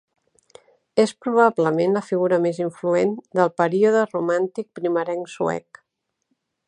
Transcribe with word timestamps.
És 1.03 1.11
probablement 1.25 1.93
la 1.97 2.03
figura 2.07 2.39
més 2.45 2.61
influent 2.65 3.13
del 3.41 3.53
període 3.61 4.03
romàntic 4.15 4.69
primerenc 4.81 5.31
suec. 5.35 5.85